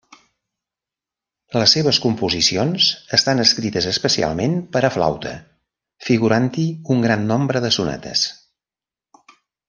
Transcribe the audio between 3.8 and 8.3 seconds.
especialment per a flauta figurant-hi un gran nombre de sonates.